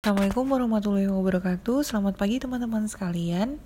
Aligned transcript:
Assalamualaikum 0.00 0.48
warahmatullahi 0.48 1.12
wabarakatuh. 1.12 1.84
Selamat 1.84 2.16
pagi 2.16 2.40
teman-teman 2.40 2.88
sekalian. 2.88 3.60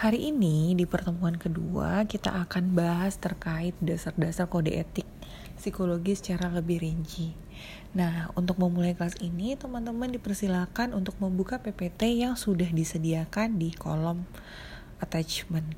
Hari 0.00 0.32
ini 0.32 0.72
di 0.72 0.88
pertemuan 0.88 1.36
kedua 1.36 2.08
Kita 2.08 2.40
akan 2.40 2.72
bahas 2.72 3.20
terkait 3.20 3.76
dasar-dasar 3.76 4.48
kode 4.48 4.72
etik 4.72 5.04
Psikologi 5.60 6.16
secara 6.16 6.48
lebih 6.48 6.80
rinci. 6.80 7.36
Nah 7.92 8.32
untuk 8.32 8.56
memulai 8.56 8.96
kelas 8.96 9.20
ini 9.20 9.60
Teman-teman 9.60 10.08
dipersilakan 10.08 10.96
untuk 10.96 11.20
membuka 11.20 11.60
PPT 11.60 12.16
Yang 12.16 12.48
sudah 12.48 12.72
disediakan 12.72 13.60
di 13.60 13.68
kolom 13.76 14.24
attachment. 15.04 15.76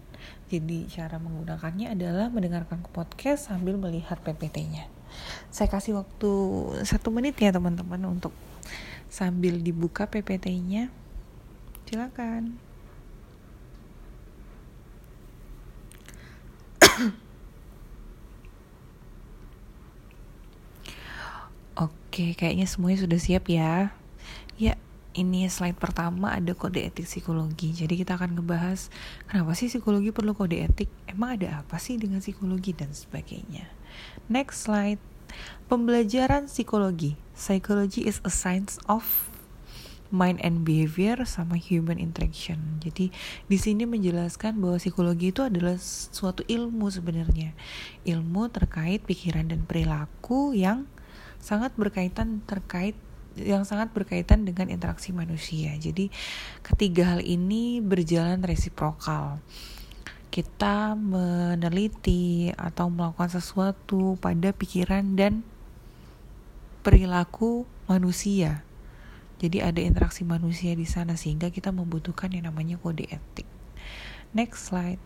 Jadi 0.55 0.87
cara 0.87 1.19
menggunakannya 1.19 1.91
adalah 1.99 2.31
Mendengarkan 2.31 2.87
podcast 2.95 3.51
sambil 3.51 3.75
melihat 3.75 4.23
PPT-nya 4.23 4.87
Saya 5.51 5.67
kasih 5.67 5.99
waktu 5.99 6.31
satu 6.87 7.11
menit 7.11 7.35
ya 7.43 7.51
teman-teman 7.51 7.99
Untuk 8.07 8.31
sambil 9.11 9.59
dibuka 9.59 10.07
PPT-nya. 10.07 10.89
Silakan. 11.91 12.55
Oke, 21.75 22.39
kayaknya 22.39 22.71
semuanya 22.71 23.03
sudah 23.03 23.19
siap 23.19 23.51
ya. 23.51 23.91
Ya, 24.55 24.79
ini 25.19 25.51
slide 25.51 25.75
pertama 25.75 26.31
ada 26.31 26.55
kode 26.55 26.79
etik 26.87 27.11
psikologi. 27.11 27.75
Jadi 27.75 27.99
kita 27.99 28.15
akan 28.15 28.39
ngebahas 28.39 28.87
kenapa 29.27 29.59
sih 29.59 29.67
psikologi 29.67 30.15
perlu 30.15 30.39
kode 30.39 30.63
etik? 30.63 30.87
Emang 31.11 31.35
ada 31.35 31.67
apa 31.67 31.83
sih 31.83 31.99
dengan 31.99 32.23
psikologi 32.23 32.71
dan 32.71 32.95
sebagainya. 32.95 33.67
Next 34.31 34.71
slide. 34.71 35.10
Pembelajaran 35.71 36.51
psikologi. 36.51 37.15
Psychology 37.35 38.05
is 38.07 38.19
a 38.27 38.33
science 38.33 38.77
of 38.91 39.31
mind 40.11 40.43
and 40.43 40.67
behavior 40.67 41.23
sama 41.23 41.55
human 41.55 41.97
interaction. 41.97 42.83
Jadi 42.83 43.15
di 43.47 43.57
sini 43.57 43.87
menjelaskan 43.87 44.59
bahwa 44.59 44.77
psikologi 44.77 45.31
itu 45.31 45.47
adalah 45.47 45.79
suatu 46.11 46.43
ilmu 46.45 46.91
sebenarnya. 46.91 47.55
Ilmu 48.03 48.51
terkait 48.51 49.07
pikiran 49.07 49.49
dan 49.49 49.63
perilaku 49.65 50.53
yang 50.53 50.91
sangat 51.39 51.73
berkaitan 51.79 52.43
terkait 52.45 52.99
yang 53.39 53.63
sangat 53.63 53.95
berkaitan 53.95 54.43
dengan 54.43 54.69
interaksi 54.69 55.15
manusia. 55.15 55.73
Jadi 55.79 56.11
ketiga 56.67 57.17
hal 57.17 57.23
ini 57.23 57.79
berjalan 57.79 58.43
resiprokal 58.43 59.39
kita 60.31 60.95
meneliti 60.95 62.55
atau 62.55 62.87
melakukan 62.87 63.35
sesuatu 63.35 64.15
pada 64.23 64.55
pikiran 64.55 65.19
dan 65.19 65.43
perilaku 66.87 67.67
manusia. 67.91 68.63
Jadi 69.43 69.59
ada 69.59 69.83
interaksi 69.83 70.23
manusia 70.23 70.77
di 70.79 70.87
sana 70.87 71.19
sehingga 71.19 71.51
kita 71.51 71.75
membutuhkan 71.75 72.31
yang 72.31 72.47
namanya 72.47 72.79
kode 72.79 73.11
etik. 73.11 73.49
Next 74.31 74.71
slide. 74.71 75.03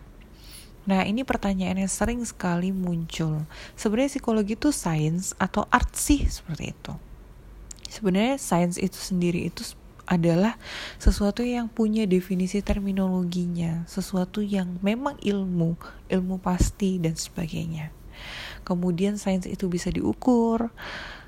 Nah, 0.85 1.01
ini 1.01 1.25
pertanyaan 1.25 1.81
yang 1.81 1.89
sering 1.89 2.21
sekali 2.21 2.69
muncul. 2.69 3.49
Sebenarnya 3.73 4.21
psikologi 4.21 4.53
itu 4.53 4.69
sains 4.69 5.33
atau 5.41 5.65
art 5.73 5.97
sih 5.97 6.29
seperti 6.29 6.77
itu. 6.77 6.93
Sebenarnya 7.89 8.37
sains 8.37 8.77
itu 8.77 8.93
sendiri 8.93 9.49
itu 9.49 9.65
adalah 10.05 10.57
sesuatu 11.01 11.41
yang 11.41 11.69
punya 11.69 12.05
definisi 12.05 12.61
terminologinya, 12.61 13.83
sesuatu 13.89 14.39
yang 14.41 14.77
memang 14.81 15.17
ilmu, 15.21 15.77
ilmu 16.09 16.35
pasti 16.39 17.01
dan 17.01 17.17
sebagainya. 17.17 17.89
Kemudian 18.65 19.17
sains 19.21 19.45
itu 19.45 19.69
bisa 19.69 19.93
diukur. 19.93 20.73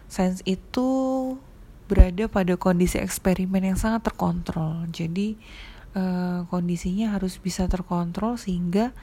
Sains 0.08 0.42
itu 0.47 0.88
berada 1.86 2.25
pada 2.31 2.56
kondisi 2.56 2.97
eksperimen 2.97 3.73
yang 3.73 3.78
sangat 3.78 4.08
terkontrol. 4.08 4.88
Jadi 4.89 5.38
uh, 5.94 6.47
kondisinya 6.47 7.14
harus 7.17 7.38
bisa 7.38 7.69
terkontrol 7.69 8.39
sehingga 8.39 8.95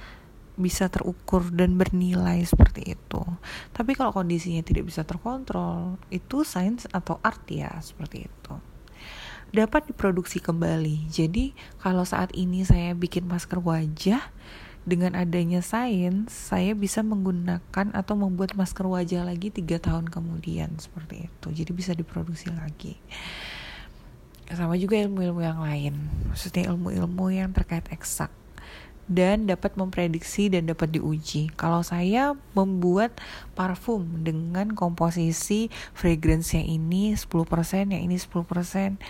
bisa 0.54 0.86
terukur 0.86 1.50
dan 1.50 1.74
bernilai 1.74 2.38
seperti 2.46 2.94
itu. 2.94 3.22
Tapi 3.74 3.98
kalau 3.98 4.14
kondisinya 4.14 4.62
tidak 4.62 4.86
bisa 4.86 5.02
terkontrol, 5.02 5.98
itu 6.14 6.46
sains 6.46 6.86
atau 6.94 7.18
art 7.26 7.42
ya 7.50 7.74
seperti 7.82 8.30
itu 8.30 8.54
dapat 9.54 9.86
diproduksi 9.86 10.42
kembali. 10.42 11.06
Jadi, 11.06 11.54
kalau 11.78 12.02
saat 12.02 12.34
ini 12.34 12.66
saya 12.66 12.90
bikin 12.92 13.30
masker 13.30 13.62
wajah 13.62 14.20
dengan 14.84 15.16
adanya 15.16 15.62
sains, 15.64 16.34
saya 16.34 16.74
bisa 16.76 17.00
menggunakan 17.00 17.94
atau 17.94 18.14
membuat 18.18 18.58
masker 18.58 18.84
wajah 18.84 19.24
lagi 19.24 19.48
tiga 19.54 19.80
tahun 19.80 20.10
kemudian 20.10 20.76
seperti 20.76 21.30
itu. 21.30 21.48
Jadi 21.54 21.70
bisa 21.70 21.94
diproduksi 21.94 22.50
lagi. 22.52 22.98
Sama 24.50 24.76
juga 24.76 25.00
ilmu-ilmu 25.00 25.40
yang 25.40 25.64
lain, 25.64 25.96
maksudnya 26.28 26.68
ilmu-ilmu 26.68 27.32
yang 27.32 27.48
terkait 27.56 27.88
eksak 27.88 28.28
dan 29.04 29.44
dapat 29.44 29.76
memprediksi 29.76 30.48
dan 30.48 30.68
dapat 30.68 30.96
diuji. 30.96 31.52
Kalau 31.56 31.84
saya 31.84 32.32
membuat 32.56 33.20
parfum 33.52 34.24
dengan 34.24 34.72
komposisi 34.72 35.68
fragrance 35.92 36.56
yang 36.56 36.64
ini 36.64 37.12
10%, 37.12 37.92
yang 37.92 38.02
ini 38.04 38.16
10%, 38.16 39.00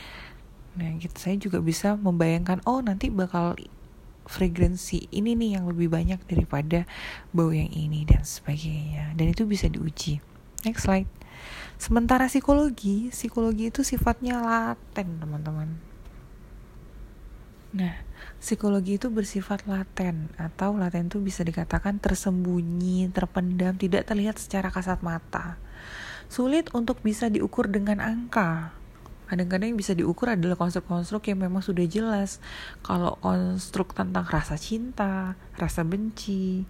Nah, 0.75 0.91
gitu 0.99 1.15
saya 1.15 1.39
juga 1.39 1.63
bisa 1.63 1.95
membayangkan 1.95 2.59
oh 2.67 2.83
nanti 2.83 3.07
bakal 3.07 3.55
fragransi 4.25 5.13
ini 5.13 5.37
nih 5.37 5.61
yang 5.61 5.65
lebih 5.71 5.93
banyak 5.93 6.19
daripada 6.27 6.89
bau 7.31 7.53
yang 7.53 7.71
ini 7.71 8.03
dan 8.09 8.25
sebagainya. 8.25 9.15
Dan 9.15 9.31
itu 9.31 9.45
bisa 9.47 9.71
diuji. 9.71 10.19
Next 10.65 10.89
slide. 10.89 11.09
Sementara 11.77 12.27
psikologi, 12.27 13.13
psikologi 13.13 13.69
itu 13.69 13.85
sifatnya 13.85 14.41
laten, 14.41 15.21
teman-teman. 15.21 15.71
Nah, 17.75 17.95
psikologi 18.39 18.97
itu 18.97 19.11
bersifat 19.11 19.67
laten 19.67 20.31
atau 20.39 20.79
laten 20.79 21.11
itu 21.11 21.19
bisa 21.19 21.43
dikatakan 21.43 21.99
tersembunyi, 21.99 23.11
terpendam, 23.11 23.75
tidak 23.75 24.07
terlihat 24.07 24.39
secara 24.39 24.71
kasat 24.71 25.03
mata. 25.03 25.59
Sulit 26.31 26.71
untuk 26.73 27.03
bisa 27.05 27.29
diukur 27.29 27.69
dengan 27.69 28.01
angka 28.01 28.73
kadang-kadang 29.29 29.73
yang 29.73 29.81
bisa 29.81 29.97
diukur 29.97 30.29
adalah 30.31 30.57
konstruk-konstruk 30.59 31.27
yang 31.31 31.41
memang 31.41 31.65
sudah 31.65 31.85
jelas. 31.89 32.39
Kalau 32.85 33.17
konstruk 33.21 33.97
tentang 33.97 34.27
rasa 34.29 34.61
cinta 34.61 35.39
rasa 35.57 35.87
benci 35.87 36.67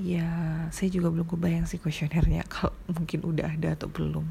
ya 0.00 0.24
saya 0.72 0.88
juga 0.88 1.12
belum 1.12 1.28
kebayang 1.28 1.68
sih 1.68 1.76
kuesionernya 1.76 2.48
kalau 2.52 2.72
mungkin 2.88 3.20
udah 3.20 3.52
ada 3.52 3.76
atau 3.76 3.88
belum. 3.92 4.24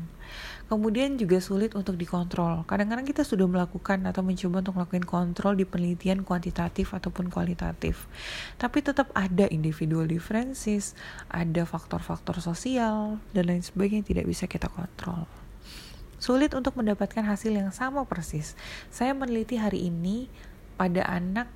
Kemudian 0.70 1.18
juga 1.18 1.42
sulit 1.42 1.74
untuk 1.74 1.98
dikontrol. 1.98 2.62
Kadang-kadang 2.70 3.02
kita 3.02 3.26
sudah 3.26 3.50
melakukan 3.50 4.06
atau 4.06 4.22
mencoba 4.22 4.62
untuk 4.62 4.78
melakukan 4.78 5.06
kontrol 5.10 5.58
di 5.58 5.66
penelitian 5.66 6.22
kuantitatif 6.22 6.94
ataupun 6.94 7.34
kualitatif. 7.34 8.06
Tapi 8.62 8.86
tetap 8.86 9.10
ada 9.18 9.50
individual 9.50 10.06
differences 10.06 10.94
ada 11.34 11.66
faktor-faktor 11.66 12.38
sosial 12.38 13.18
dan 13.34 13.50
lain 13.50 13.66
sebagainya 13.66 14.06
yang 14.06 14.10
tidak 14.14 14.26
bisa 14.30 14.46
kita 14.46 14.70
kontrol 14.70 15.26
Sulit 16.20 16.52
untuk 16.52 16.76
mendapatkan 16.76 17.24
hasil 17.24 17.56
yang 17.56 17.72
sama 17.72 18.04
persis. 18.04 18.54
Saya 18.92 19.16
meneliti 19.16 19.56
hari 19.56 19.88
ini 19.88 20.28
pada 20.76 21.04
anak 21.08 21.48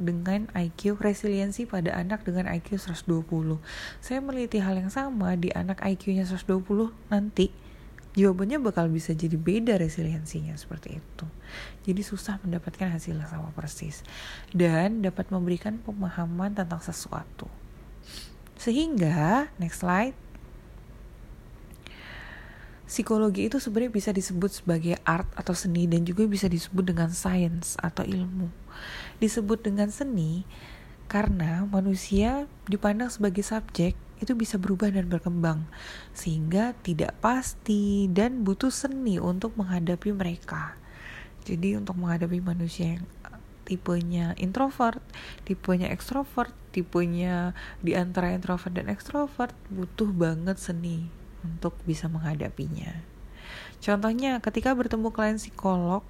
dengan 0.00 0.48
IQ 0.56 0.98
resiliensi 0.98 1.68
pada 1.68 1.94
anak 1.94 2.26
dengan 2.26 2.50
IQ 2.50 2.80
120. 2.80 3.60
Saya 4.02 4.18
meneliti 4.18 4.58
hal 4.58 4.80
yang 4.80 4.90
sama 4.90 5.38
di 5.38 5.52
anak 5.54 5.78
IQ-nya 5.84 6.26
120 6.26 6.90
nanti 7.12 7.52
jawabannya 8.12 8.60
bakal 8.60 8.92
bisa 8.92 9.16
jadi 9.16 9.38
beda 9.38 9.80
resiliensinya 9.80 10.52
seperti 10.58 11.00
itu. 11.00 11.26
Jadi 11.86 12.02
susah 12.04 12.42
mendapatkan 12.44 12.92
hasil 12.92 13.16
yang 13.16 13.30
sama 13.30 13.54
persis 13.56 14.04
dan 14.52 15.00
dapat 15.00 15.30
memberikan 15.32 15.80
pemahaman 15.80 16.52
tentang 16.52 16.82
sesuatu. 16.82 17.48
Sehingga 18.58 19.48
next 19.56 19.80
slide 19.80 20.14
psikologi 22.92 23.48
itu 23.48 23.56
sebenarnya 23.56 23.88
bisa 23.88 24.10
disebut 24.12 24.52
sebagai 24.52 25.00
art 25.08 25.24
atau 25.32 25.56
seni 25.56 25.88
dan 25.88 26.04
juga 26.04 26.28
bisa 26.28 26.44
disebut 26.44 26.92
dengan 26.92 27.08
sains 27.08 27.80
atau 27.80 28.04
ilmu. 28.04 28.52
Disebut 29.16 29.64
dengan 29.64 29.88
seni 29.88 30.44
karena 31.08 31.64
manusia 31.64 32.44
dipandang 32.68 33.08
sebagai 33.08 33.40
subjek 33.40 33.96
itu 34.20 34.32
bisa 34.36 34.60
berubah 34.60 34.92
dan 34.92 35.08
berkembang 35.08 35.64
sehingga 36.12 36.76
tidak 36.84 37.16
pasti 37.24 38.12
dan 38.12 38.44
butuh 38.44 38.68
seni 38.68 39.16
untuk 39.16 39.56
menghadapi 39.56 40.12
mereka. 40.12 40.76
Jadi 41.48 41.80
untuk 41.80 41.96
menghadapi 41.96 42.44
manusia 42.44 43.00
yang 43.00 43.08
tipenya 43.64 44.36
introvert, 44.36 45.00
tipenya 45.48 45.88
ekstrovert, 45.88 46.52
tipenya 46.76 47.56
di 47.80 47.96
antara 47.96 48.36
introvert 48.36 48.76
dan 48.76 48.92
ekstrovert 48.92 49.56
butuh 49.72 50.12
banget 50.12 50.60
seni 50.60 51.21
untuk 51.44 51.76
bisa 51.84 52.08
menghadapinya. 52.08 53.12
Contohnya, 53.82 54.38
ketika 54.38 54.70
bertemu 54.78 55.10
klien 55.10 55.38
psikolog, 55.42 56.06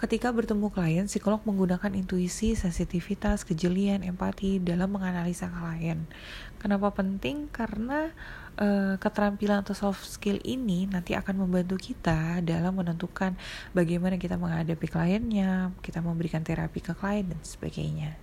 ketika 0.00 0.32
bertemu 0.32 0.72
klien, 0.72 1.04
psikolog 1.04 1.44
menggunakan 1.44 1.92
intuisi, 1.92 2.56
sensitivitas, 2.56 3.44
kejelian, 3.44 4.00
empati 4.00 4.56
dalam 4.56 4.96
menganalisa 4.96 5.52
klien. 5.52 6.08
Kenapa 6.56 6.88
penting? 6.96 7.52
Karena 7.52 8.08
uh, 8.56 8.96
keterampilan 8.96 9.60
atau 9.60 9.76
soft 9.76 10.08
skill 10.08 10.40
ini 10.40 10.88
nanti 10.88 11.12
akan 11.12 11.44
membantu 11.44 11.76
kita 11.76 12.40
dalam 12.40 12.80
menentukan 12.80 13.36
bagaimana 13.76 14.16
kita 14.16 14.40
menghadapi 14.40 14.88
kliennya, 14.88 15.76
kita 15.84 16.00
memberikan 16.00 16.40
terapi 16.40 16.80
ke 16.80 16.96
klien 16.96 17.28
dan 17.28 17.40
sebagainya. 17.44 18.21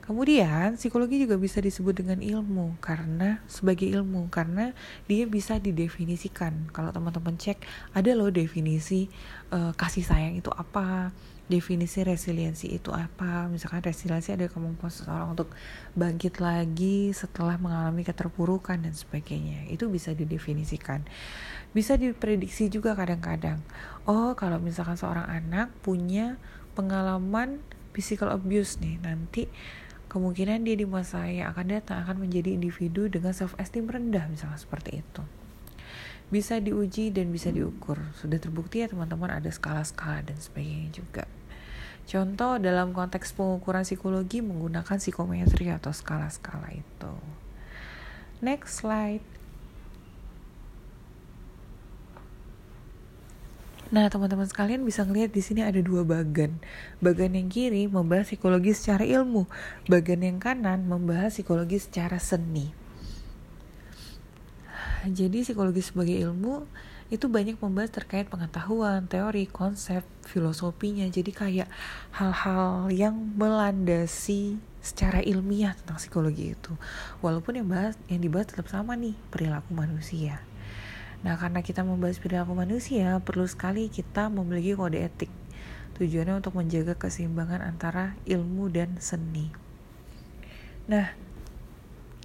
Kemudian 0.00 0.74
psikologi 0.74 1.22
juga 1.22 1.38
bisa 1.38 1.62
disebut 1.62 2.02
dengan 2.02 2.18
ilmu 2.18 2.80
karena 2.82 3.38
sebagai 3.46 3.86
ilmu 3.86 4.26
karena 4.32 4.74
dia 5.06 5.28
bisa 5.28 5.60
didefinisikan. 5.62 6.72
Kalau 6.74 6.90
teman-teman 6.90 7.38
cek 7.38 7.62
ada 7.94 8.10
loh 8.18 8.32
definisi 8.32 9.06
uh, 9.54 9.70
kasih 9.76 10.02
sayang 10.02 10.34
itu 10.34 10.50
apa, 10.50 11.14
definisi 11.50 12.06
resiliensi 12.06 12.70
itu 12.70 12.94
apa. 12.94 13.50
Misalkan 13.50 13.82
resiliensi 13.82 14.30
ada 14.30 14.46
kemampuan 14.46 14.88
seseorang 14.88 15.34
untuk 15.34 15.50
bangkit 15.98 16.38
lagi 16.38 17.10
setelah 17.10 17.58
mengalami 17.58 18.06
keterpurukan 18.06 18.78
dan 18.82 18.94
sebagainya. 18.94 19.66
Itu 19.66 19.90
bisa 19.90 20.14
didefinisikan. 20.14 21.02
Bisa 21.74 21.98
diprediksi 21.98 22.70
juga 22.70 22.94
kadang-kadang. 22.94 23.58
Oh, 24.06 24.38
kalau 24.38 24.62
misalkan 24.62 24.94
seorang 24.94 25.26
anak 25.26 25.74
punya 25.82 26.38
pengalaman 26.78 27.58
physical 27.90 28.30
abuse 28.30 28.78
nih, 28.78 29.02
nanti 29.02 29.50
kemungkinan 30.10 30.66
dia 30.66 30.74
di 30.74 30.84
masa 30.84 31.30
yang 31.30 31.54
akan 31.54 31.78
datang 31.78 32.02
akan 32.02 32.26
menjadi 32.26 32.58
individu 32.58 33.06
dengan 33.06 33.30
self 33.30 33.54
esteem 33.62 33.86
rendah 33.86 34.26
misalnya 34.26 34.58
seperti 34.58 35.06
itu. 35.06 35.22
Bisa 36.34 36.58
diuji 36.58 37.14
dan 37.14 37.30
bisa 37.30 37.54
diukur. 37.54 38.02
Sudah 38.18 38.42
terbukti 38.42 38.82
ya 38.82 38.90
teman-teman 38.90 39.30
ada 39.30 39.46
skala-skala 39.50 40.26
dan 40.26 40.34
sebagainya 40.38 40.90
juga. 40.98 41.24
Contoh 42.10 42.58
dalam 42.58 42.90
konteks 42.90 43.38
pengukuran 43.38 43.86
psikologi 43.86 44.42
menggunakan 44.42 44.98
psikometri 44.98 45.70
atau 45.70 45.94
skala-skala 45.94 46.74
itu. 46.74 47.14
Next 48.42 48.82
slide 48.82 49.39
Nah, 53.90 54.06
teman-teman 54.06 54.46
sekalian 54.46 54.86
bisa 54.86 55.02
ngelihat 55.02 55.34
di 55.34 55.42
sini 55.42 55.66
ada 55.66 55.82
dua 55.82 56.06
bagan. 56.06 56.62
Bagan 57.02 57.34
yang 57.34 57.50
kiri 57.50 57.90
membahas 57.90 58.30
psikologi 58.30 58.70
secara 58.70 59.02
ilmu, 59.02 59.50
bagan 59.90 60.22
yang 60.22 60.38
kanan 60.38 60.86
membahas 60.86 61.34
psikologi 61.34 61.82
secara 61.82 62.22
seni. 62.22 62.70
Jadi 65.10 65.42
psikologi 65.42 65.82
sebagai 65.82 66.14
ilmu 66.22 66.70
itu 67.10 67.26
banyak 67.26 67.58
membahas 67.58 67.90
terkait 67.90 68.30
pengetahuan, 68.30 69.10
teori, 69.10 69.50
konsep, 69.50 70.06
filosofinya. 70.22 71.10
Jadi 71.10 71.34
kayak 71.34 71.68
hal-hal 72.14 72.94
yang 72.94 73.18
melandasi 73.34 74.62
secara 74.78 75.18
ilmiah 75.18 75.74
tentang 75.74 75.98
psikologi 75.98 76.54
itu. 76.54 76.78
Walaupun 77.26 77.58
yang 77.58 77.66
bahas 77.66 77.98
yang 78.06 78.22
dibahas 78.22 78.54
tetap 78.54 78.70
sama 78.70 78.94
nih, 78.94 79.18
perilaku 79.34 79.74
manusia. 79.74 80.46
Nah, 81.20 81.36
karena 81.36 81.60
kita 81.60 81.84
membahas 81.84 82.16
perilaku 82.16 82.56
manusia, 82.56 83.20
perlu 83.20 83.44
sekali 83.44 83.92
kita 83.92 84.32
memiliki 84.32 84.72
kode 84.72 85.04
etik. 85.04 85.32
Tujuannya 86.00 86.40
untuk 86.40 86.56
menjaga 86.56 86.96
keseimbangan 86.96 87.60
antara 87.60 88.16
ilmu 88.24 88.72
dan 88.72 88.96
seni. 88.96 89.52
Nah, 90.88 91.12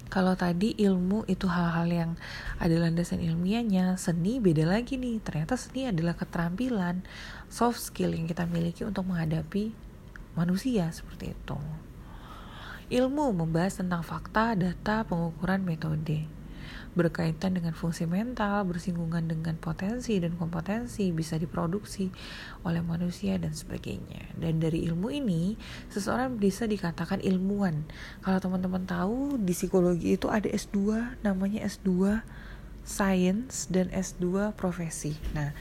kalau 0.07 0.31
tadi 0.39 0.71
ilmu 0.79 1.27
itu 1.27 1.43
hal-hal 1.51 1.91
yang 1.91 2.11
ada 2.55 2.71
landasan 2.71 3.19
ilmiahnya, 3.19 3.99
seni 3.99 4.39
beda 4.39 4.63
lagi 4.63 4.95
nih. 4.95 5.19
Ternyata 5.19 5.59
seni 5.59 5.91
adalah 5.91 6.15
keterampilan, 6.15 7.03
soft 7.51 7.83
skill 7.83 8.15
yang 8.15 8.31
kita 8.31 8.47
miliki 8.47 8.87
untuk 8.87 9.11
menghadapi 9.11 9.75
manusia 10.39 10.87
seperti 10.95 11.35
itu. 11.35 11.59
Ilmu 12.95 13.35
membahas 13.35 13.83
tentang 13.83 14.07
fakta, 14.07 14.55
data, 14.55 15.03
pengukuran, 15.03 15.67
metode 15.67 16.44
berkaitan 16.95 17.59
dengan 17.59 17.75
fungsi 17.75 18.07
mental, 18.07 18.63
bersinggungan 18.63 19.27
dengan 19.27 19.59
potensi 19.59 20.15
dan 20.17 20.39
kompetensi 20.39 21.11
bisa 21.11 21.35
diproduksi 21.35 22.07
oleh 22.63 22.79
manusia 22.79 23.35
dan 23.35 23.51
sebagainya. 23.51 24.31
Dan 24.39 24.63
dari 24.63 24.87
ilmu 24.87 25.11
ini, 25.11 25.59
seseorang 25.91 26.39
bisa 26.39 26.63
dikatakan 26.65 27.19
ilmuwan. 27.19 27.83
Kalau 28.23 28.39
teman-teman 28.39 28.87
tahu 28.87 29.35
di 29.35 29.51
psikologi 29.51 30.15
itu 30.15 30.31
ada 30.31 30.47
S2 30.47 31.19
namanya 31.21 31.67
S2 31.67 32.23
Science 32.87 33.67
dan 33.67 33.91
S2 33.91 34.55
Profesi. 34.55 35.19
Nah, 35.35 35.51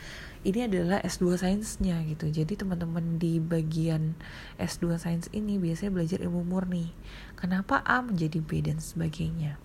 ini 0.44 0.69
adalah 0.70 1.02
S2 1.02 1.40
sainsnya 1.40 1.98
gitu. 2.06 2.31
Jadi 2.31 2.54
teman-teman 2.54 3.19
di 3.19 3.42
bagian 3.42 4.14
S2 4.60 5.00
sains 5.02 5.26
ini 5.34 5.58
biasanya 5.58 5.90
belajar 5.90 6.19
ilmu 6.20 6.44
murni. 6.46 6.92
Kenapa 7.34 7.81
A 7.82 8.04
menjadi 8.04 8.38
B 8.44 8.60
dan 8.60 8.78
sebagainya 8.78 9.56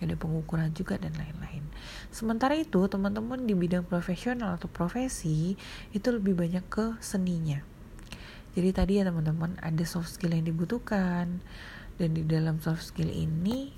ada 0.00 0.14
pengukuran 0.18 0.74
juga 0.74 0.98
dan 0.98 1.14
lain-lain. 1.14 1.62
Sementara 2.10 2.54
itu, 2.58 2.86
teman-teman 2.86 3.46
di 3.46 3.54
bidang 3.54 3.86
profesional 3.86 4.58
atau 4.58 4.66
profesi 4.66 5.54
itu 5.94 6.08
lebih 6.10 6.34
banyak 6.34 6.64
ke 6.66 6.98
seninya. 6.98 7.62
Jadi 8.54 8.70
tadi 8.70 8.92
ya 9.02 9.10
teman-teman 9.10 9.58
ada 9.58 9.82
soft 9.82 10.14
skill 10.14 10.30
yang 10.30 10.46
dibutuhkan 10.46 11.42
dan 11.98 12.08
di 12.14 12.22
dalam 12.22 12.62
soft 12.62 12.86
skill 12.86 13.10
ini 13.10 13.74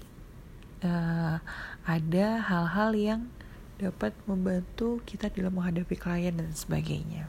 uh, 0.84 1.40
ada 1.88 2.26
hal-hal 2.44 2.92
yang 2.92 3.20
dapat 3.76 4.12
membantu 4.28 5.00
kita 5.04 5.32
dalam 5.32 5.56
menghadapi 5.56 5.96
klien 5.96 6.36
dan 6.36 6.52
sebagainya. 6.52 7.28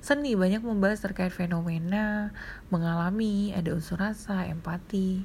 Seni 0.00 0.34
banyak 0.38 0.62
membahas 0.62 1.02
terkait 1.02 1.32
fenomena, 1.34 2.32
mengalami, 2.68 3.52
ada 3.56 3.74
unsur 3.74 4.00
rasa, 4.00 4.46
empati, 4.46 5.22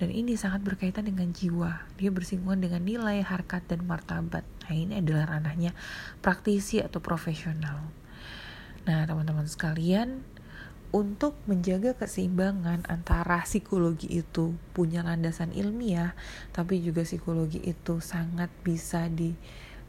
dan 0.00 0.08
ini 0.12 0.34
sangat 0.34 0.64
berkaitan 0.64 1.06
dengan 1.06 1.30
jiwa. 1.30 1.86
Dia 2.00 2.10
bersinggungan 2.14 2.60
dengan 2.62 2.82
nilai, 2.86 3.22
harkat, 3.22 3.66
dan 3.70 3.86
martabat. 3.86 4.42
Nah 4.66 4.74
ini 4.74 5.02
adalah 5.02 5.36
ranahnya 5.36 5.76
praktisi 6.24 6.78
atau 6.80 7.02
profesional. 7.02 7.90
Nah 8.86 9.04
teman-teman 9.04 9.46
sekalian, 9.46 10.24
untuk 10.90 11.38
menjaga 11.46 11.94
keseimbangan 11.94 12.82
antara 12.90 13.46
psikologi 13.46 14.10
itu 14.10 14.58
punya 14.74 15.06
landasan 15.06 15.54
ilmiah, 15.54 16.18
tapi 16.50 16.82
juga 16.82 17.06
psikologi 17.06 17.62
itu 17.62 18.02
sangat 18.02 18.50
bisa 18.66 19.06
di 19.06 19.30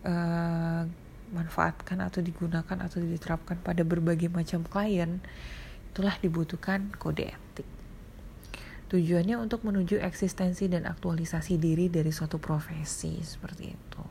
uh, 0.05 0.85
dimanfaatkan 1.31 2.03
atau 2.03 2.19
digunakan 2.19 2.77
atau 2.83 2.99
diterapkan 2.99 3.55
pada 3.63 3.87
berbagai 3.87 4.27
macam 4.27 4.67
klien, 4.67 5.23
itulah 5.95 6.19
dibutuhkan 6.19 6.91
kode 6.99 7.31
etik. 7.31 7.67
Tujuannya 8.91 9.39
untuk 9.39 9.63
menuju 9.63 10.03
eksistensi 10.03 10.67
dan 10.67 10.83
aktualisasi 10.83 11.55
diri 11.55 11.87
dari 11.87 12.11
suatu 12.11 12.43
profesi 12.43 13.23
seperti 13.23 13.71
itu. 13.71 14.03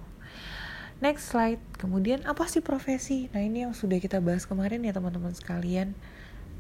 Next 1.05 1.33
slide. 1.33 1.61
Kemudian 1.77 2.25
apa 2.25 2.49
sih 2.49 2.65
profesi? 2.65 3.29
Nah, 3.33 3.45
ini 3.45 3.69
yang 3.69 3.77
sudah 3.77 4.01
kita 4.01 4.25
bahas 4.25 4.49
kemarin 4.49 4.81
ya 4.81 4.97
teman-teman 4.97 5.37
sekalian. 5.37 5.93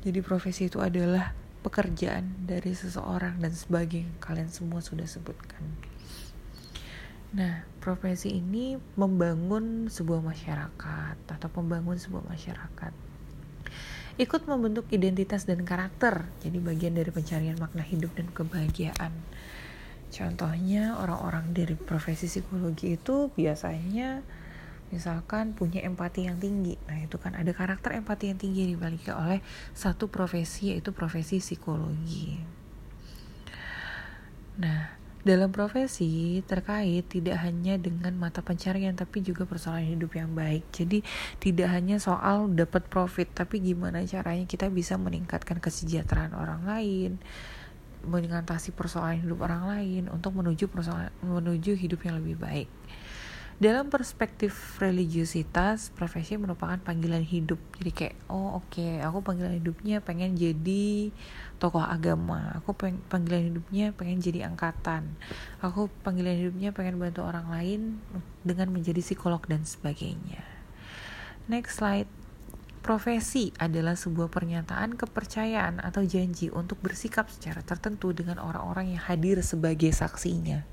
Jadi 0.05 0.21
profesi 0.21 0.69
itu 0.69 0.81
adalah 0.81 1.33
pekerjaan 1.61 2.49
dari 2.49 2.73
seseorang 2.73 3.37
dan 3.40 3.52
sebagai 3.52 4.05
kalian 4.21 4.49
semua 4.49 4.81
sudah 4.81 5.05
sebutkan. 5.05 5.61
Nah, 7.30 7.62
profesi 7.78 8.42
ini 8.42 8.75
membangun 8.99 9.87
sebuah 9.87 10.18
masyarakat 10.18 11.16
atau 11.30 11.49
membangun 11.62 11.94
sebuah 11.94 12.26
masyarakat. 12.26 12.92
Ikut 14.18 14.42
membentuk 14.50 14.90
identitas 14.90 15.46
dan 15.46 15.62
karakter, 15.62 16.26
jadi 16.42 16.58
bagian 16.58 16.99
dari 16.99 17.08
pencarian 17.14 17.56
makna 17.56 17.87
hidup 17.87 18.12
dan 18.18 18.28
kebahagiaan. 18.34 19.14
Contohnya 20.10 20.99
orang-orang 20.99 21.54
dari 21.54 21.78
profesi 21.78 22.26
psikologi 22.26 22.99
itu 22.99 23.30
biasanya 23.30 24.26
misalkan 24.90 25.54
punya 25.54 25.87
empati 25.87 26.26
yang 26.26 26.42
tinggi. 26.42 26.75
Nah, 26.90 26.99
itu 26.99 27.14
kan 27.16 27.38
ada 27.38 27.54
karakter 27.54 27.94
empati 27.94 28.34
yang 28.34 28.38
tinggi 28.42 28.75
dimiliki 28.75 29.14
oleh 29.14 29.38
satu 29.70 30.10
profesi 30.10 30.75
yaitu 30.75 30.90
profesi 30.90 31.38
psikologi. 31.38 32.42
Nah, 34.58 35.00
dalam 35.21 35.53
profesi 35.53 36.41
terkait 36.49 37.05
tidak 37.12 37.37
hanya 37.45 37.77
dengan 37.77 38.17
mata 38.17 38.41
pencarian 38.41 38.97
tapi 38.97 39.21
juga 39.21 39.45
persoalan 39.45 39.97
hidup 39.97 40.17
yang 40.17 40.33
baik. 40.33 40.65
Jadi 40.73 41.05
tidak 41.37 41.69
hanya 41.71 42.00
soal 42.00 42.49
dapat 42.49 42.89
profit 42.89 43.29
tapi 43.33 43.61
gimana 43.61 44.00
caranya 44.09 44.49
kita 44.49 44.73
bisa 44.73 44.97
meningkatkan 44.97 45.61
kesejahteraan 45.61 46.33
orang 46.33 46.65
lain, 46.65 47.11
mengatasi 48.05 48.73
persoalan 48.73 49.21
hidup 49.21 49.45
orang 49.45 49.69
lain 49.69 50.03
untuk 50.09 50.33
menuju 50.33 50.73
persoalan 50.73 51.12
menuju 51.21 51.77
hidup 51.77 52.00
yang 52.09 52.17
lebih 52.17 52.41
baik. 52.41 52.79
Dalam 53.61 53.93
perspektif 53.93 54.81
religiusitas 54.81 55.93
profesi 55.93 56.40
merupakan 56.40 56.81
panggilan 56.81 57.21
hidup. 57.21 57.61
Jadi 57.76 57.90
kayak 57.93 58.17
oh 58.33 58.57
oke 58.57 58.73
okay, 58.73 59.05
aku 59.05 59.21
panggilan 59.21 59.61
hidupnya 59.61 60.00
pengen 60.00 60.33
jadi 60.33 61.12
tokoh 61.61 61.85
agama. 61.85 62.57
Aku 62.57 62.73
peng 62.73 62.97
panggilan 63.12 63.52
hidupnya 63.52 63.93
pengen 63.93 64.25
jadi 64.25 64.49
angkatan. 64.49 65.12
Aku 65.61 65.93
panggilan 66.00 66.40
hidupnya 66.40 66.73
pengen 66.73 66.97
bantu 66.97 67.21
orang 67.21 67.52
lain 67.52 68.00
dengan 68.40 68.73
menjadi 68.73 69.05
psikolog 69.05 69.45
dan 69.45 69.69
sebagainya. 69.69 70.40
Next 71.45 71.85
slide. 71.85 72.09
Profesi 72.81 73.52
adalah 73.61 73.93
sebuah 73.93 74.33
pernyataan 74.33 74.97
kepercayaan 74.97 75.85
atau 75.85 76.00
janji 76.00 76.49
untuk 76.49 76.81
bersikap 76.81 77.29
secara 77.29 77.61
tertentu 77.61 78.17
dengan 78.17 78.40
orang-orang 78.40 78.97
yang 78.97 79.05
hadir 79.05 79.37
sebagai 79.45 79.93
saksinya. 79.93 80.64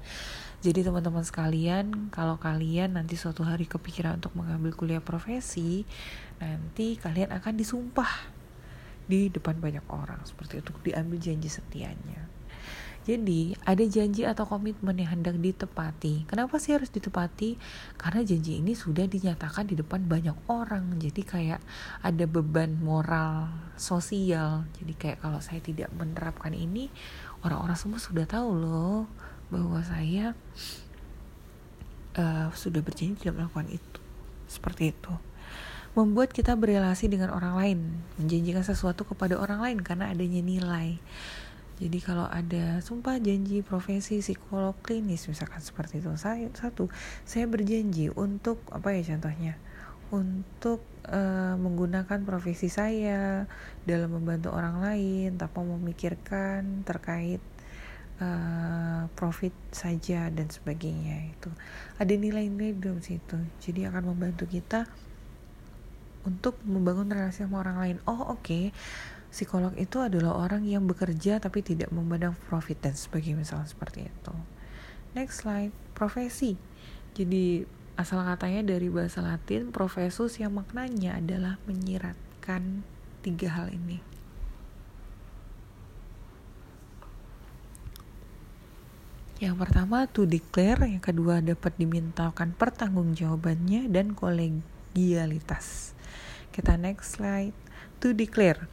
Jadi 0.57 0.81
teman-teman 0.81 1.21
sekalian, 1.21 2.09
kalau 2.09 2.41
kalian 2.41 2.97
nanti 2.97 3.13
suatu 3.13 3.45
hari 3.45 3.69
kepikiran 3.69 4.17
untuk 4.17 4.33
mengambil 4.33 4.73
kuliah 4.73 5.03
profesi, 5.05 5.85
nanti 6.41 6.97
kalian 6.97 7.29
akan 7.29 7.53
disumpah 7.53 8.33
di 9.07 9.31
depan 9.31 9.55
banyak 9.61 9.85
orang 9.87 10.19
seperti 10.27 10.59
itu 10.59 10.73
diambil 10.83 11.17
janji 11.21 11.47
setianya. 11.47 12.27
Jadi 13.07 13.55
ada 13.63 13.85
janji 13.87 14.27
atau 14.27 14.43
komitmen 14.43 14.99
yang 14.99 15.15
hendak 15.15 15.39
ditepati. 15.39 16.27
Kenapa 16.27 16.59
sih 16.59 16.75
harus 16.75 16.91
ditepati? 16.91 17.55
Karena 17.95 18.19
janji 18.19 18.59
ini 18.59 18.75
sudah 18.75 19.07
dinyatakan 19.07 19.63
di 19.63 19.79
depan 19.79 20.03
banyak 20.03 20.35
orang. 20.51 20.99
Jadi 20.99 21.23
kayak 21.23 21.63
ada 22.03 22.25
beban 22.27 22.75
moral 22.83 23.47
sosial. 23.79 24.67
Jadi 24.75 24.91
kayak 24.99 25.23
kalau 25.23 25.39
saya 25.39 25.63
tidak 25.63 25.87
menerapkan 25.95 26.51
ini, 26.51 26.91
orang-orang 27.47 27.79
semua 27.79 28.03
sudah 28.03 28.27
tahu 28.27 28.59
loh 28.59 29.07
bahwa 29.47 29.79
saya 29.83 30.35
uh, 32.17 32.47
sudah 32.51 32.81
berjanji 32.83 33.15
tidak 33.21 33.39
melakukan 33.39 33.69
itu 33.71 33.99
seperti 34.49 34.91
itu. 34.95 35.13
Membuat 35.97 36.29
kita 36.29 36.53
berrelasi 36.53 37.09
dengan 37.09 37.33
orang 37.33 37.57
lain 37.57 37.79
menjanjikan 38.21 38.61
sesuatu 38.61 39.01
kepada 39.07 39.39
orang 39.39 39.63
lain 39.63 39.79
karena 39.81 40.13
adanya 40.13 40.41
nilai. 40.45 41.01
Jadi 41.77 42.01
kalau 42.01 42.25
ada 42.25 42.81
sumpah 42.81 43.21
janji 43.21 43.61
profesi 43.61 44.17
psikolog 44.17 44.73
klinis 44.81 45.29
misalkan 45.29 45.61
seperti 45.61 46.01
itu. 46.01 46.09
Saya 46.17 46.49
satu 46.57 46.89
saya 47.21 47.45
berjanji 47.45 48.09
untuk 48.13 48.61
apa 48.73 48.97
ya 48.97 49.13
contohnya? 49.13 49.53
Untuk 50.09 50.81
uh, 51.05 51.53
menggunakan 51.59 52.25
profesi 52.25 52.69
saya 52.71 53.45
dalam 53.85 54.09
membantu 54.09 54.53
orang 54.53 54.81
lain 54.81 55.37
tanpa 55.37 55.61
memikirkan 55.61 56.81
terkait 56.81 57.43
uh, 58.21 59.09
profit 59.13 59.53
saja 59.69 60.29
dan 60.29 60.49
sebagainya 60.49 61.31
itu 61.31 61.49
ada 61.97 62.13
nilai-nilai 62.13 62.77
dalam 62.77 63.01
situ. 63.01 63.37
Jadi 63.61 63.85
akan 63.87 64.13
membantu 64.13 64.49
kita 64.49 64.85
untuk 66.27 66.59
membangun 66.67 67.07
relasi 67.07 67.45
sama 67.45 67.63
orang 67.63 67.77
lain. 67.79 67.97
Oh 68.09 68.35
oke. 68.35 68.43
Okay. 68.43 68.65
psikolog 69.27 69.75
itu 69.75 69.99
adalah 69.99 70.39
orang 70.39 70.63
yang 70.63 70.87
bekerja 70.87 71.37
tapi 71.37 71.59
tidak 71.59 71.91
memandang 71.91 72.33
profit 72.47 72.79
dan 72.79 72.95
sebagainya 72.95 73.43
misalnya 73.43 73.67
seperti 73.69 74.07
itu. 74.07 74.33
Next 75.13 75.43
slide. 75.43 75.75
Profesi. 75.93 76.55
Jadi 77.13 77.67
asal 77.99 78.23
katanya 78.23 78.71
dari 78.77 78.87
bahasa 78.87 79.19
Latin 79.19 79.69
profesus 79.75 80.39
yang 80.39 80.55
maknanya 80.55 81.19
adalah 81.19 81.59
menyiratkan 81.67 82.87
tiga 83.21 83.49
hal 83.51 83.67
ini 83.73 84.16
Yang 89.37 89.55
pertama 89.61 90.09
to 90.09 90.25
declare, 90.25 90.89
yang 90.89 91.03
kedua 91.03 91.45
dapat 91.45 91.77
dimintakan 91.77 92.57
pertanggungjawabannya 92.57 93.85
dan 93.85 94.17
kolegialitas. 94.17 95.93
Kita 96.49 96.73
next 96.73 97.21
slide. 97.21 97.53
To 98.01 98.13
declare 98.13 98.65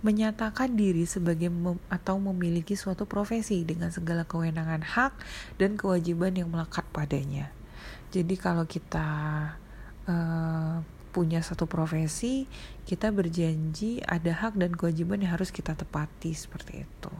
menyatakan 0.00 0.76
diri 0.76 1.04
sebagai 1.04 1.52
mem 1.52 1.76
atau 1.92 2.16
memiliki 2.16 2.72
suatu 2.72 3.04
profesi 3.04 3.64
dengan 3.68 3.92
segala 3.92 4.24
kewenangan 4.24 4.80
hak 4.80 5.12
dan 5.60 5.76
kewajiban 5.76 6.32
yang 6.32 6.48
melekat 6.48 6.84
padanya. 6.88 7.52
Jadi 8.08 8.34
kalau 8.40 8.64
kita 8.64 9.08
uh, 10.08 10.80
punya 11.12 11.44
satu 11.44 11.68
profesi, 11.68 12.48
kita 12.88 13.12
berjanji 13.12 14.00
ada 14.08 14.32
hak 14.32 14.56
dan 14.56 14.72
kewajiban 14.72 15.20
yang 15.20 15.36
harus 15.36 15.52
kita 15.52 15.76
tepati 15.76 16.32
seperti 16.32 16.88
itu. 16.88 17.12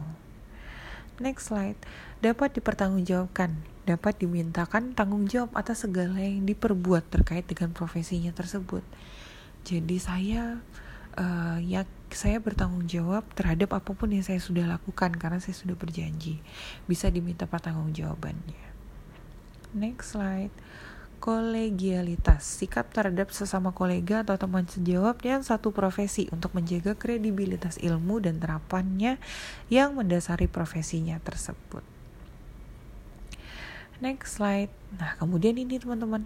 Next 1.20 1.52
slide. 1.52 1.76
Dapat 2.24 2.56
dipertanggungjawabkan, 2.56 3.52
dapat 3.84 4.24
dimintakan 4.24 4.96
tanggung 4.96 5.28
jawab 5.28 5.52
atas 5.52 5.84
segala 5.84 6.16
yang 6.16 6.48
diperbuat 6.48 7.12
terkait 7.12 7.44
dengan 7.44 7.76
profesinya 7.76 8.32
tersebut. 8.32 8.80
Jadi 9.68 10.00
saya 10.00 10.64
uh, 11.20 11.60
ya 11.60 11.84
saya 12.08 12.40
bertanggung 12.40 12.88
jawab 12.88 13.28
terhadap 13.36 13.76
apa 13.76 13.92
pun 13.92 14.08
yang 14.16 14.24
saya 14.24 14.40
sudah 14.40 14.64
lakukan 14.64 15.12
karena 15.20 15.36
saya 15.44 15.52
sudah 15.52 15.76
berjanji. 15.76 16.40
Bisa 16.88 17.12
diminta 17.12 17.44
pertanggungjawabannya. 17.44 18.72
Next 19.76 20.16
slide 20.16 20.50
kolegialitas, 21.20 22.42
sikap 22.42 22.88
terhadap 22.96 23.28
sesama 23.30 23.76
kolega 23.76 24.24
atau 24.24 24.40
teman 24.40 24.64
sejawat 24.64 25.20
yang 25.20 25.44
satu 25.44 25.68
profesi 25.70 26.26
untuk 26.32 26.56
menjaga 26.56 26.96
kredibilitas 26.96 27.76
ilmu 27.76 28.24
dan 28.24 28.40
terapannya 28.40 29.20
yang 29.68 29.94
mendasari 29.94 30.48
profesinya 30.48 31.20
tersebut. 31.20 31.84
Next 34.00 34.40
slide. 34.40 34.72
Nah, 34.96 35.20
kemudian 35.20 35.60
ini 35.60 35.76
teman-teman 35.76 36.24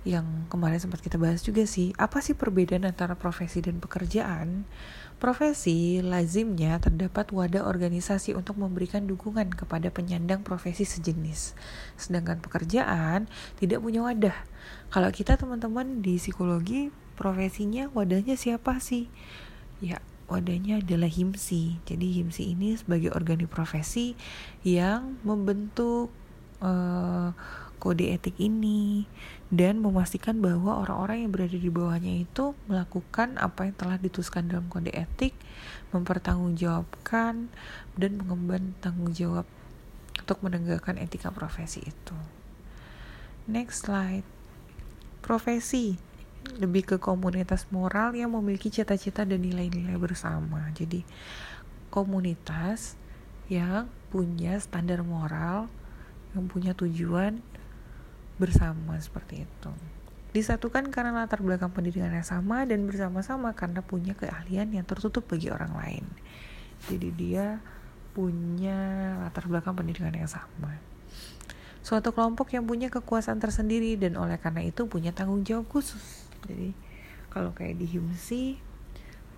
yang 0.00 0.48
kemarin 0.48 0.80
sempat 0.80 1.04
kita 1.04 1.20
bahas 1.20 1.44
juga 1.44 1.68
sih, 1.68 1.92
apa 2.00 2.24
sih 2.24 2.32
perbedaan 2.32 2.88
antara 2.88 3.12
profesi 3.12 3.60
dan 3.60 3.84
pekerjaan? 3.84 4.64
Profesi 5.20 6.00
lazimnya 6.00 6.80
terdapat 6.80 7.28
wadah 7.28 7.68
organisasi 7.68 8.32
untuk 8.32 8.56
memberikan 8.56 9.04
dukungan 9.04 9.52
kepada 9.52 9.92
penyandang 9.92 10.40
profesi 10.40 10.88
sejenis. 10.88 11.52
Sedangkan 12.00 12.40
pekerjaan 12.40 13.28
tidak 13.60 13.84
punya 13.84 14.00
wadah. 14.00 14.36
Kalau 14.88 15.12
kita 15.12 15.36
teman-teman 15.36 16.00
di 16.00 16.16
psikologi, 16.16 16.88
profesinya 17.20 17.92
wadahnya 17.92 18.40
siapa 18.40 18.80
sih? 18.80 19.12
Ya, 19.84 20.00
wadahnya 20.32 20.80
adalah 20.80 21.12
HIMSI. 21.12 21.84
Jadi 21.84 22.06
HIMSI 22.16 22.44
ini 22.56 22.80
sebagai 22.80 23.12
organisasi 23.12 23.52
profesi 23.52 24.06
yang 24.64 25.20
membentuk 25.20 26.08
uh, 26.64 27.36
kode 27.80 28.12
etik 28.12 28.36
ini 28.36 29.08
dan 29.50 29.82
memastikan 29.82 30.38
bahwa 30.38 30.78
orang-orang 30.86 31.26
yang 31.26 31.30
berada 31.34 31.58
di 31.58 31.70
bawahnya 31.70 32.22
itu 32.22 32.54
melakukan 32.70 33.34
apa 33.34 33.66
yang 33.66 33.74
telah 33.74 33.98
dituliskan 33.98 34.46
dalam 34.46 34.70
kode 34.70 34.94
etik, 34.94 35.34
mempertanggungjawabkan 35.90 37.50
dan 37.98 38.10
mengemban 38.14 38.78
tanggung 38.78 39.10
jawab 39.10 39.42
untuk 40.22 40.38
menegakkan 40.46 40.94
etika 41.02 41.34
profesi 41.34 41.82
itu. 41.82 42.16
Next 43.50 43.90
slide. 43.90 44.22
Profesi 45.18 45.98
lebih 46.56 46.94
ke 46.94 46.96
komunitas 47.02 47.66
moral 47.74 48.14
yang 48.14 48.30
memiliki 48.32 48.70
cita-cita 48.70 49.26
dan 49.26 49.42
nilai-nilai 49.42 49.98
bersama. 49.98 50.70
Jadi 50.72 51.02
komunitas 51.90 52.94
yang 53.50 53.90
punya 54.14 54.54
standar 54.62 55.02
moral, 55.02 55.66
yang 56.38 56.46
punya 56.46 56.72
tujuan 56.78 57.42
bersama 58.40 58.96
seperti 58.96 59.44
itu. 59.44 59.70
Disatukan 60.32 60.88
karena 60.88 61.12
latar 61.12 61.44
belakang 61.44 61.68
pendidikan 61.68 62.08
yang 62.08 62.24
sama 62.24 62.64
dan 62.64 62.88
bersama-sama 62.88 63.52
karena 63.52 63.84
punya 63.84 64.16
keahlian 64.16 64.72
yang 64.72 64.86
tertutup 64.88 65.28
bagi 65.28 65.52
orang 65.52 65.76
lain. 65.76 66.04
Jadi 66.88 67.08
dia 67.12 67.60
punya 68.16 68.78
latar 69.20 69.44
belakang 69.44 69.76
pendidikan 69.76 70.14
yang 70.16 70.30
sama. 70.30 70.80
Suatu 71.84 72.16
kelompok 72.16 72.56
yang 72.56 72.64
punya 72.64 72.88
kekuasaan 72.88 73.36
tersendiri 73.36 74.00
dan 74.00 74.16
oleh 74.16 74.40
karena 74.40 74.64
itu 74.64 74.88
punya 74.88 75.12
tanggung 75.12 75.44
jawab 75.44 75.68
khusus. 75.68 76.24
Jadi 76.48 76.72
kalau 77.28 77.52
kayak 77.52 77.76
di 77.76 77.86
HIMSI 77.90 78.44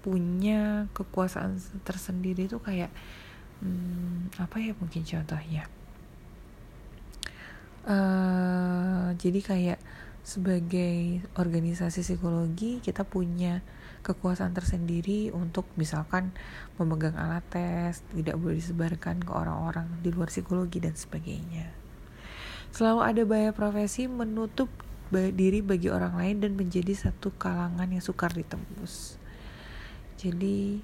punya 0.03 0.91
kekuasaan 0.93 1.59
tersendiri 1.87 2.51
itu 2.51 2.59
kayak 2.59 2.91
hmm, 3.63 4.35
apa 4.39 4.57
ya 4.59 4.75
mungkin 4.77 5.07
contohnya? 5.07 5.67
Uh, 7.87 9.15
jadi 9.17 9.41
kayak 9.43 9.81
sebagai 10.23 11.27
organisasi 11.35 12.07
psikologi 12.07 12.79
kita 12.79 13.03
punya 13.03 13.59
kekuasaan 14.07 14.55
tersendiri 14.55 15.31
untuk 15.35 15.67
misalkan 15.79 16.35
memegang 16.79 17.15
alat 17.15 17.43
tes 17.51 18.03
tidak 18.15 18.39
boleh 18.39 18.59
disebarkan 18.59 19.23
ke 19.23 19.33
orang-orang 19.35 19.87
di 20.03 20.11
luar 20.11 20.31
psikologi 20.31 20.83
dan 20.83 20.95
sebagainya. 20.95 21.71
Selalu 22.75 23.01
ada 23.03 23.23
bahaya 23.27 23.53
profesi 23.55 24.07
menutup 24.11 24.71
diri 25.13 25.61
bagi 25.61 25.93
orang 25.93 26.17
lain 26.17 26.37
dan 26.41 26.53
menjadi 26.57 26.97
satu 26.97 27.37
kalangan 27.37 27.85
yang 27.85 28.01
sukar 28.01 28.33
ditembus. 28.33 29.21
Jadi 30.17 30.81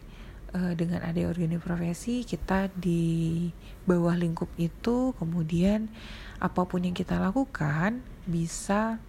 uh, 0.55 0.73
dengan 0.77 1.05
ada 1.05 1.21
organisasi 1.29 1.65
profesi 1.65 2.15
kita 2.25 2.73
di 2.73 3.49
bawah 3.85 4.15
lingkup 4.17 4.49
itu 4.61 5.17
kemudian 5.17 5.89
apa 6.39 6.65
pun 6.69 6.85
yang 6.85 6.95
kita 6.95 7.19
lakukan 7.19 8.05
bisa 8.29 9.01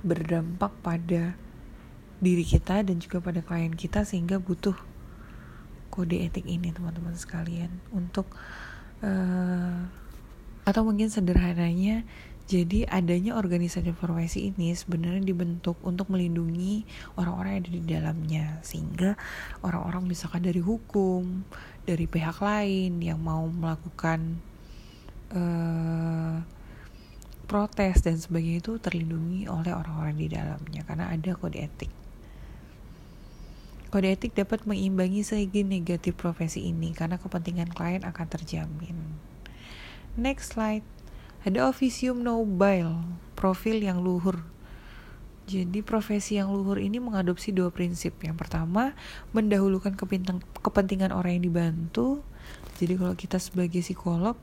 berdampak 0.00 0.72
pada 0.80 1.36
diri 2.20 2.44
kita 2.44 2.84
dan 2.84 3.00
juga 3.00 3.20
pada 3.20 3.40
klien 3.40 3.72
kita 3.72 4.04
sehingga 4.04 4.36
butuh 4.40 4.76
kode 5.92 6.20
etik 6.20 6.46
ini 6.46 6.72
teman-teman 6.72 7.16
sekalian. 7.16 7.72
Untuk 7.92 8.28
uh, 9.04 9.88
atau 10.64 10.82
mungkin 10.84 11.08
sederhananya 11.08 12.04
jadi 12.50 12.82
adanya 12.90 13.38
organisasi 13.38 13.94
profesi 13.94 14.50
ini 14.50 14.74
sebenarnya 14.74 15.22
dibentuk 15.22 15.78
untuk 15.86 16.10
melindungi 16.10 16.82
orang-orang 17.14 17.54
yang 17.54 17.62
ada 17.62 17.70
di 17.70 17.82
dalamnya 17.86 18.46
sehingga 18.66 19.14
orang-orang 19.62 20.10
misalkan 20.10 20.42
dari 20.42 20.58
hukum, 20.58 21.46
dari 21.86 22.10
pihak 22.10 22.42
lain 22.42 22.98
yang 22.98 23.22
mau 23.22 23.46
melakukan 23.46 24.42
uh, 25.30 26.42
protes 27.46 28.02
dan 28.02 28.18
sebagainya 28.18 28.66
itu 28.66 28.82
terlindungi 28.82 29.46
oleh 29.46 29.70
orang-orang 29.70 30.18
di 30.18 30.26
dalamnya 30.26 30.82
karena 30.82 31.06
ada 31.06 31.30
kode 31.38 31.62
etik. 31.62 31.92
Kode 33.94 34.10
etik 34.10 34.34
dapat 34.34 34.66
mengimbangi 34.66 35.22
segi 35.22 35.62
negatif 35.62 36.18
profesi 36.18 36.66
ini 36.66 36.90
karena 36.98 37.14
kepentingan 37.14 37.70
klien 37.70 38.02
akan 38.02 38.26
terjamin. 38.26 38.98
Next 40.18 40.58
slide. 40.58 40.99
Ada 41.40 41.72
officium 41.72 42.20
nobile, 42.20 43.00
profil 43.32 43.80
yang 43.80 44.04
luhur. 44.04 44.44
Jadi 45.48 45.80
profesi 45.80 46.36
yang 46.36 46.52
luhur 46.52 46.76
ini 46.76 47.00
mengadopsi 47.00 47.50
dua 47.50 47.72
prinsip. 47.72 48.12
Yang 48.20 48.44
pertama, 48.44 48.92
mendahulukan 49.32 49.96
kepentingan 50.60 51.10
orang 51.10 51.40
yang 51.40 51.44
dibantu. 51.48 52.20
Jadi 52.76 52.94
kalau 53.00 53.16
kita 53.16 53.40
sebagai 53.40 53.80
psikolog, 53.80 54.36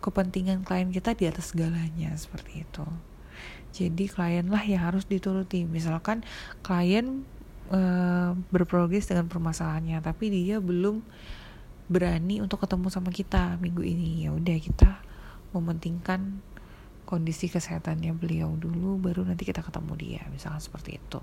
kepentingan 0.00 0.64
klien 0.64 0.88
kita 0.88 1.12
di 1.14 1.28
atas 1.28 1.52
segalanya 1.52 2.16
seperti 2.16 2.64
itu. 2.64 2.86
Jadi 3.76 4.08
klienlah 4.08 4.64
yang 4.64 4.88
harus 4.88 5.04
dituruti. 5.04 5.68
Misalkan 5.68 6.24
klien 6.64 7.28
e, 7.68 7.80
berprogres 8.48 9.04
dengan 9.04 9.28
permasalahannya, 9.28 10.00
tapi 10.00 10.32
dia 10.32 10.64
belum 10.64 11.04
berani 11.92 12.40
untuk 12.40 12.64
ketemu 12.64 12.88
sama 12.88 13.12
kita 13.12 13.60
minggu 13.60 13.84
ini. 13.84 14.26
Ya 14.26 14.34
udah 14.34 14.58
kita 14.58 15.11
mementingkan 15.52 16.40
kondisi 17.04 17.52
kesehatannya 17.52 18.16
beliau 18.16 18.56
dulu 18.56 18.96
baru 18.96 19.28
nanti 19.28 19.44
kita 19.44 19.60
ketemu 19.60 19.92
dia 20.00 20.22
misalkan 20.32 20.64
seperti 20.64 20.96
itu. 20.96 21.20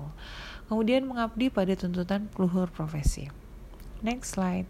Kemudian 0.70 1.10
mengabdi 1.10 1.50
pada 1.50 1.74
tuntutan 1.74 2.30
luhur 2.38 2.70
profesi. 2.70 3.26
Next 4.06 4.38
slide. 4.38 4.70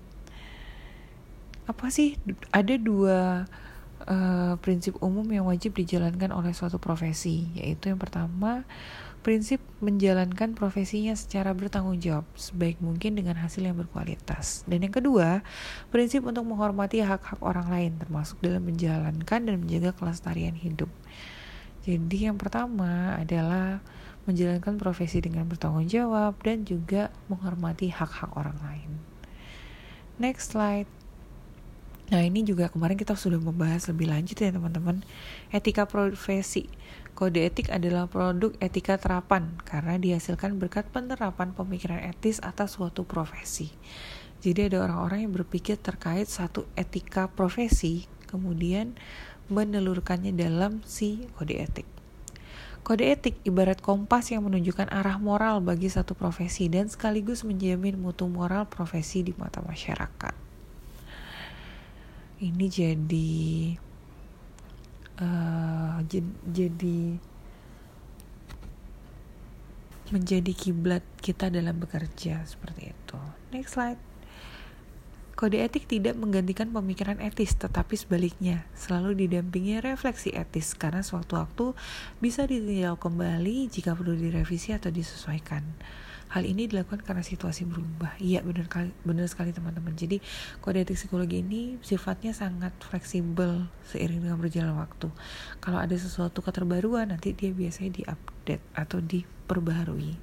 Apa 1.68 1.92
sih? 1.92 2.18
Ada 2.56 2.80
dua 2.80 3.46
uh, 4.08 4.56
prinsip 4.62 4.96
umum 5.04 5.26
yang 5.28 5.50
wajib 5.50 5.76
dijalankan 5.76 6.32
oleh 6.32 6.56
suatu 6.56 6.78
profesi 6.80 7.50
yaitu 7.58 7.92
yang 7.92 8.00
pertama 8.00 8.64
prinsip 9.20 9.60
menjalankan 9.84 10.56
profesinya 10.56 11.12
secara 11.12 11.52
bertanggung 11.52 12.00
jawab 12.00 12.24
sebaik 12.40 12.80
mungkin 12.80 13.20
dengan 13.20 13.36
hasil 13.36 13.68
yang 13.68 13.76
berkualitas. 13.76 14.64
Dan 14.64 14.88
yang 14.88 14.96
kedua, 14.96 15.44
prinsip 15.92 16.24
untuk 16.24 16.48
menghormati 16.48 17.04
hak-hak 17.04 17.40
orang 17.44 17.68
lain 17.68 17.92
termasuk 18.00 18.40
dalam 18.40 18.64
menjalankan 18.64 19.40
dan 19.44 19.56
menjaga 19.60 19.92
kelestarian 19.92 20.56
hidup. 20.56 20.88
Jadi 21.84 22.32
yang 22.32 22.40
pertama 22.40 23.20
adalah 23.20 23.84
menjalankan 24.24 24.80
profesi 24.80 25.20
dengan 25.20 25.48
bertanggung 25.48 25.90
jawab 25.90 26.40
dan 26.44 26.64
juga 26.64 27.12
menghormati 27.28 27.92
hak-hak 27.92 28.32
orang 28.36 28.56
lain. 28.64 28.92
Next 30.20 30.56
slide. 30.56 30.99
Nah 32.10 32.26
ini 32.26 32.42
juga 32.42 32.74
kemarin 32.74 32.98
kita 32.98 33.14
sudah 33.14 33.38
membahas 33.38 33.86
lebih 33.90 34.10
lanjut 34.10 34.34
ya 34.34 34.50
teman-teman 34.50 35.06
Etika 35.54 35.86
profesi 35.86 36.66
Kode 37.20 37.52
etik 37.52 37.68
adalah 37.68 38.08
produk 38.08 38.56
etika 38.64 38.96
terapan 38.96 39.52
karena 39.68 40.00
dihasilkan 40.00 40.56
berkat 40.56 40.88
penerapan 40.88 41.52
pemikiran 41.52 42.00
etis 42.00 42.40
atas 42.40 42.80
suatu 42.80 43.04
profesi. 43.04 43.76
Jadi 44.40 44.72
ada 44.72 44.88
orang-orang 44.88 45.28
yang 45.28 45.36
berpikir 45.36 45.76
terkait 45.76 46.32
satu 46.32 46.64
etika 46.80 47.28
profesi, 47.28 48.08
kemudian 48.24 48.96
menelurkannya 49.52 50.32
dalam 50.32 50.80
si 50.88 51.28
kode 51.36 51.60
etik. 51.60 51.88
Kode 52.88 53.12
etik 53.12 53.36
ibarat 53.44 53.84
kompas 53.84 54.32
yang 54.32 54.48
menunjukkan 54.48 54.88
arah 54.88 55.20
moral 55.20 55.60
bagi 55.60 55.92
satu 55.92 56.16
profesi 56.16 56.72
dan 56.72 56.88
sekaligus 56.88 57.44
menjamin 57.44 58.00
mutu 58.00 58.32
moral 58.32 58.64
profesi 58.72 59.28
di 59.28 59.36
mata 59.36 59.60
masyarakat. 59.60 60.49
Ini 62.40 62.66
jadi 62.72 63.32
uh, 65.20 66.00
jadi 66.48 67.20
menjadi 70.10 70.52
kiblat 70.56 71.06
kita 71.22 71.54
dalam 71.54 71.78
bekerja 71.78 72.42
seperti 72.48 72.96
itu. 72.96 73.20
Next 73.54 73.78
slide. 73.78 74.02
Kode 75.40 75.56
etik 75.64 75.88
tidak 75.88 76.20
menggantikan 76.20 76.68
pemikiran 76.76 77.16
etis, 77.24 77.56
tetapi 77.56 77.96
sebaliknya 77.96 78.68
selalu 78.76 79.24
didampingi 79.24 79.80
refleksi 79.80 80.36
etis 80.36 80.76
karena 80.76 81.00
sewaktu-waktu 81.00 81.80
bisa 82.20 82.44
ditinjau 82.44 83.00
kembali 83.00 83.72
jika 83.72 83.96
perlu 83.96 84.20
direvisi 84.20 84.76
atau 84.76 84.92
disesuaikan. 84.92 85.64
Hal 86.30 86.46
ini 86.46 86.70
dilakukan 86.70 87.02
karena 87.02 87.26
situasi 87.26 87.66
berubah. 87.66 88.14
Iya 88.22 88.46
benar 88.46 88.70
benar 89.02 89.26
sekali 89.26 89.50
teman-teman. 89.50 89.98
Jadi 89.98 90.22
kode 90.62 90.86
etik 90.86 91.02
psikologi 91.02 91.42
ini 91.42 91.82
sifatnya 91.82 92.38
sangat 92.38 92.70
fleksibel 92.86 93.66
seiring 93.90 94.30
dengan 94.30 94.38
berjalan 94.38 94.78
waktu. 94.78 95.10
Kalau 95.58 95.82
ada 95.82 95.98
sesuatu 95.98 96.46
keterbaruan 96.46 97.10
nanti 97.10 97.34
dia 97.34 97.50
biasanya 97.50 97.98
diupdate 97.98 98.62
atau 98.78 99.02
diperbaharui. 99.02 100.22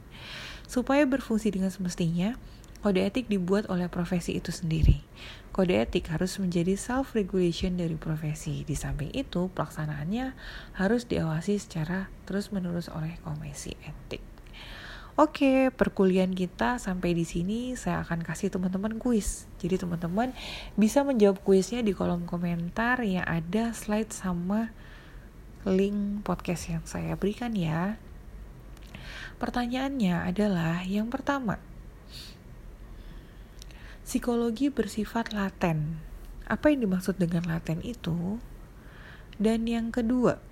Supaya 0.71 1.03
berfungsi 1.07 1.51
dengan 1.51 1.75
semestinya, 1.75 2.39
kode 2.87 3.03
etik 3.03 3.27
dibuat 3.27 3.67
oleh 3.67 3.91
profesi 3.91 4.39
itu 4.39 4.55
sendiri. 4.55 5.03
Kode 5.51 5.75
etik 5.75 6.07
harus 6.15 6.39
menjadi 6.39 6.79
self-regulation 6.79 7.83
dari 7.83 7.99
profesi. 7.99 8.63
Di 8.63 8.79
samping 8.79 9.11
itu, 9.11 9.51
pelaksanaannya 9.51 10.39
harus 10.79 11.09
diawasi 11.11 11.59
secara 11.59 12.13
terus-menerus 12.31 12.87
oleh 12.93 13.19
komisi 13.27 13.75
etik. 13.83 14.23
Oke, 15.17 15.73
perkuliahan 15.73 16.37
kita 16.37 16.77
sampai 16.77 17.17
di 17.17 17.25
sini 17.25 17.73
saya 17.73 18.05
akan 18.05 18.21
kasih 18.21 18.53
teman-teman 18.53 19.01
kuis. 19.01 19.49
Jadi 19.57 19.81
teman-teman 19.81 20.37
bisa 20.77 21.09
menjawab 21.09 21.41
kuisnya 21.41 21.81
di 21.81 21.97
kolom 21.97 22.29
komentar 22.29 23.01
yang 23.01 23.25
ada 23.25 23.73
slide 23.73 24.13
sama 24.13 24.77
link 25.65 26.21
podcast 26.21 26.69
yang 26.69 26.85
saya 26.85 27.17
berikan 27.17 27.57
ya. 27.57 27.97
Pertanyaannya 29.41 30.21
adalah 30.21 30.85
yang 30.85 31.09
pertama. 31.09 31.57
Psikologi 34.05 34.69
bersifat 34.69 35.33
laten. 35.33 35.97
Apa 36.45 36.69
yang 36.69 36.85
dimaksud 36.85 37.17
dengan 37.17 37.49
laten 37.49 37.81
itu? 37.81 38.37
Dan 39.41 39.65
yang 39.65 39.89
kedua, 39.97 40.45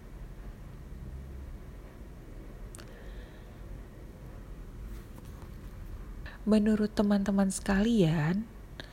menurut 6.44 6.92
teman-teman 6.92 7.48
sekalian, 7.48 8.44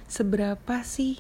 seberapa 0.08 0.84
sih 0.88 1.20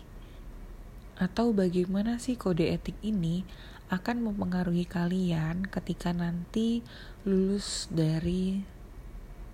atau 1.19 1.51
bagaimana 1.51 2.17
sih 2.17 2.39
kode 2.39 2.71
etik 2.71 2.95
ini 3.03 3.43
akan 3.91 4.23
mempengaruhi 4.23 4.87
kalian 4.87 5.67
ketika 5.67 6.15
nanti 6.15 6.81
lulus 7.27 7.91
dari 7.91 8.63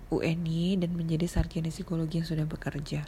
UNY 0.08 0.78
dan 0.80 0.94
menjadi 0.94 1.26
sarjana 1.26 1.68
psikologi 1.68 2.22
yang 2.22 2.28
sudah 2.30 2.46
bekerja? 2.46 3.02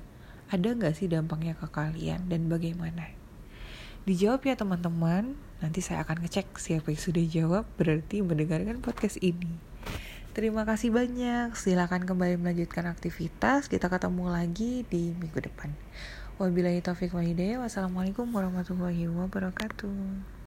Ada 0.50 0.74
nggak 0.74 0.94
sih 0.98 1.06
dampaknya 1.06 1.54
ke 1.54 1.70
kalian 1.70 2.26
dan 2.26 2.50
bagaimana? 2.50 3.14
Dijawab 4.02 4.42
ya 4.50 4.58
teman-teman, 4.58 5.38
nanti 5.62 5.78
saya 5.78 6.02
akan 6.02 6.26
ngecek 6.26 6.58
siapa 6.58 6.90
yang 6.90 7.00
sudah 7.00 7.24
jawab 7.30 7.64
berarti 7.78 8.18
mendengarkan 8.18 8.82
podcast 8.82 9.22
ini. 9.22 9.69
Terima 10.30 10.62
kasih 10.62 10.94
banyak. 10.94 11.58
Silakan 11.58 12.06
kembali 12.06 12.38
melanjutkan 12.38 12.86
aktivitas. 12.86 13.66
Kita 13.66 13.90
ketemu 13.90 14.30
lagi 14.30 14.86
di 14.86 15.10
minggu 15.18 15.42
depan. 15.42 15.74
Wabillahi 16.38 16.78
taufiq 16.86 17.10
wa 17.10 17.26
hidayah. 17.26 17.58
Wassalamualaikum 17.58 18.30
warahmatullahi 18.30 19.10
wabarakatuh. 19.10 20.38